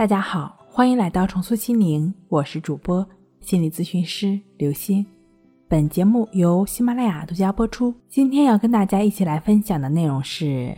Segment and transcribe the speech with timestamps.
[0.00, 3.06] 大家好，欢迎来到重塑心灵，我是主播
[3.42, 5.04] 心理咨询师刘星。
[5.68, 7.94] 本节目由喜马拉雅独家播出。
[8.08, 10.74] 今天要跟大家一起来分享的内容是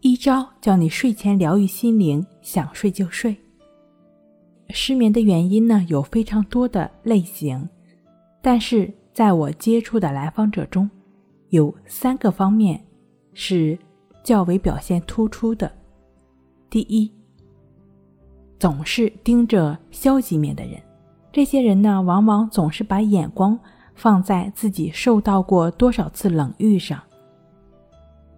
[0.00, 3.36] 一招教你睡前疗愈心灵，想睡就睡。
[4.70, 7.68] 失眠的原因呢有非常多的类型，
[8.42, 10.90] 但是在我接触的来访者中，
[11.50, 12.84] 有三个方面
[13.34, 13.78] 是
[14.24, 15.70] 较为表现突出的。
[16.68, 17.08] 第一。
[18.62, 20.80] 总是盯着消极面的人，
[21.32, 23.58] 这些人呢，往往总是把眼光
[23.96, 27.02] 放在自己受到过多少次冷遇上，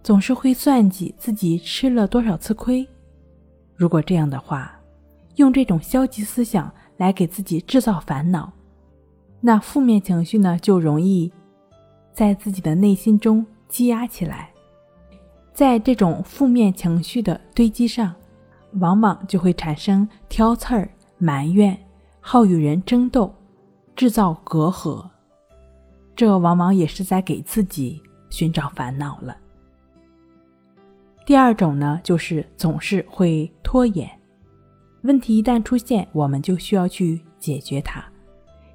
[0.01, 2.87] 总是会算计自己吃了多少次亏。
[3.75, 4.75] 如果这样的话，
[5.35, 8.51] 用这种消极思想来给自己制造烦恼，
[9.41, 11.31] 那负面情绪呢，就容易
[12.13, 14.49] 在自己的内心中积压起来，
[15.53, 18.15] 在这种负面情绪的堆积上。
[18.79, 21.77] 往往就会产生挑刺儿、埋怨、
[22.19, 23.33] 好与人争斗、
[23.95, 25.05] 制造隔阂，
[26.15, 29.37] 这往往也是在给自己寻找烦恼了。
[31.25, 34.09] 第二种呢，就是总是会拖延，
[35.03, 38.03] 问题一旦出现，我们就需要去解决它，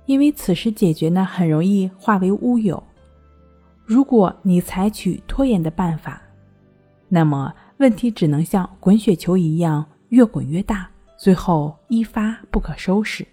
[0.06, 2.82] 因为此时解决呢，很容易化为乌有。
[3.84, 6.22] 如果你采取拖延的办法，
[7.08, 7.52] 那么。
[7.80, 13.26] 问题只能像滚雪球一样越滚越大，最后一发不可收拾。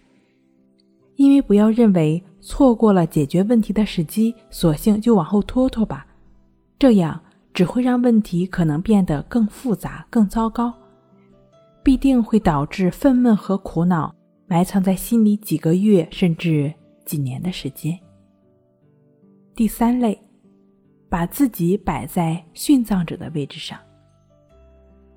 [1.16, 6.06] 因为不要认为错过了解决问题的时机，索性就往后拖拖吧，
[6.80, 7.20] 这样
[7.54, 10.72] 只会让问题可能变得更复杂、更糟糕，
[11.84, 14.14] 必定会导致愤懑和苦恼
[14.46, 16.72] 埋藏在心里几个月甚至
[17.04, 17.98] 几年的时间。
[19.56, 20.22] 第三类，
[21.10, 23.80] 把自己摆在殉葬者的位置上。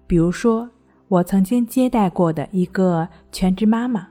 [0.06, 0.66] 比如说，
[1.10, 4.06] 我曾经接待过的一个全职妈妈，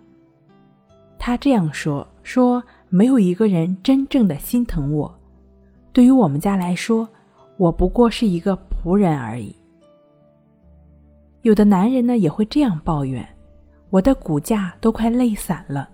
[1.17, 5.17] 她这样说：“说没有一个人真正的心疼我，
[5.93, 7.07] 对于我们家来说，
[7.55, 9.55] 我不过是一个仆人而已。”
[11.43, 13.25] 有的男人呢也会这样抱怨
[13.89, 15.87] ：“我的骨架都快累散了，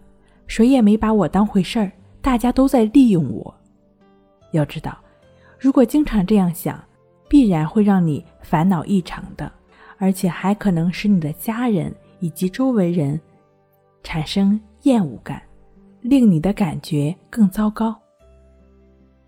[0.47, 3.53] 谁也没把我当回事儿，大家都在利用我。”
[4.53, 4.97] 要知道，
[5.59, 6.83] 如果经常这样想，
[7.29, 9.51] 必然会让你烦恼异常的。
[9.97, 13.19] 而且还可能使你的家人以及周围人
[14.03, 15.41] 产生厌恶感，
[16.01, 17.95] 令你的感觉更糟糕。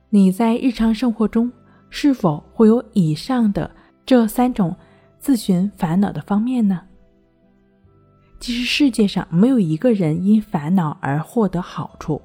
[0.10, 1.52] 你在日常生活中
[1.90, 3.70] 是否会有以上的
[4.06, 4.76] 这三种
[5.20, 6.82] 自寻烦恼的方面呢？
[8.40, 12.22] 其实世界上没有一个人因烦恼而获得好处，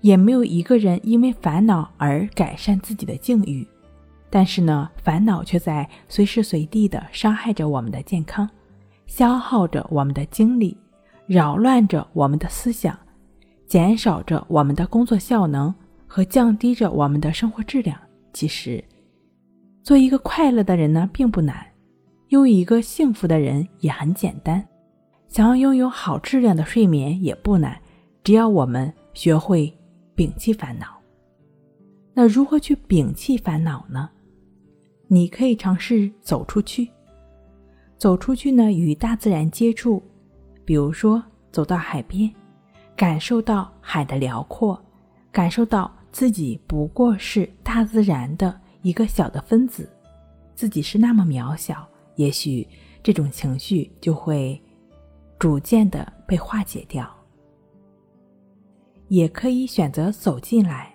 [0.00, 3.66] 也没有一个人因为烦恼而改善自己的境遇。
[4.34, 8.50] 但是呢，烦恼却在随时随地的伤害着我们的健康，
[9.06, 10.76] 消耗着我们的精力，
[11.28, 12.98] 扰乱着我们的思想，
[13.68, 15.72] 减少着我们的工作效能
[16.04, 17.96] 和降低着我们的生活质量。
[18.32, 18.82] 其实，
[19.84, 21.54] 做一个快乐的人呢，并不难；
[22.30, 24.66] 拥有一个幸福的人也很简单。
[25.28, 27.80] 想要拥有好质量的睡眠也不难，
[28.24, 29.72] 只要我们学会
[30.16, 30.88] 摒弃烦恼。
[32.12, 34.10] 那如何去摒弃烦恼呢？
[35.14, 36.90] 你可以尝试走出去，
[37.96, 40.02] 走出去呢，与大自然接触，
[40.64, 42.28] 比如说走到海边，
[42.96, 44.76] 感受到海的辽阔，
[45.30, 49.88] 感受到自己不过是大自然的一个小的分子，
[50.56, 52.66] 自己是那么渺小，也许
[53.00, 54.60] 这种情绪就会
[55.38, 57.08] 逐渐的被化解掉。
[59.06, 60.92] 也可以选择走进来，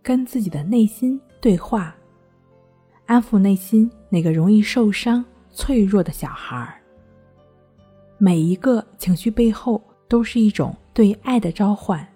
[0.00, 1.92] 跟自己的内心对话。
[3.12, 6.80] 安抚内心那个容易受伤、脆弱的小孩儿。
[8.16, 12.08] 每一个情绪背后都是一种对爱的召唤，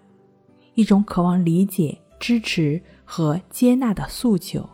[0.73, 4.67] 一种渴望理解、支持和接纳的诉求。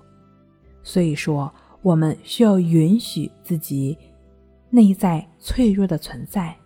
[0.84, 3.98] 所以说，我们需要允许自己
[4.70, 6.56] 内在脆弱的存在，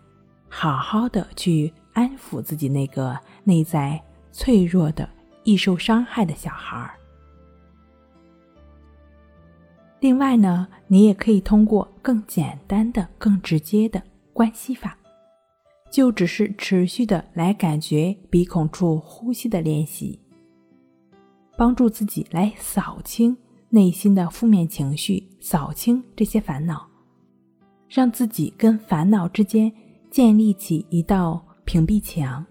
[0.47, 3.99] 好好的去安抚自己那个内在
[4.31, 5.09] 脆弱的、
[5.43, 6.93] 易受伤害的小孩儿。
[9.99, 14.01] 另外呢，你也可以通过更简单的、更直接的
[14.31, 14.95] 关系法，
[15.89, 20.19] 就只是持续的来感觉鼻孔处呼吸的练习，
[21.57, 23.35] 帮助自己来扫清
[23.69, 26.87] 内心的负面情绪，扫清这些烦恼，
[27.89, 29.71] 让自己跟烦恼之间
[30.11, 32.45] 建立起一道屏蔽墙。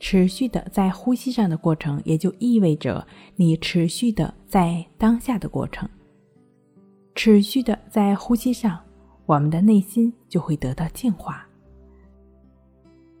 [0.00, 5.86] 持续的在呼吸上的过程，也就意味着你持续的在当下的过程。
[7.16, 8.78] 持续的在呼吸上，
[9.24, 11.44] 我们的内心就会得到净化，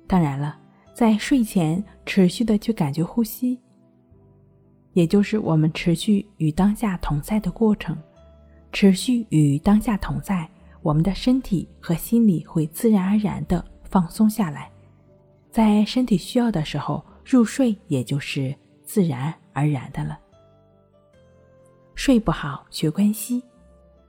[0.06, 0.60] 当然了，
[0.92, 3.58] 在睡前持续的去感觉呼吸，
[4.92, 7.96] 也就是我们持续与当下同在的过程。
[8.70, 10.46] 持续与当下同在，
[10.82, 14.70] 我们的身体和心理会自然而然的放松下来，
[15.50, 18.54] 在身体需要的时候入睡，也就是
[18.84, 20.18] 自然而然的了。
[21.94, 23.42] 睡不好学关息，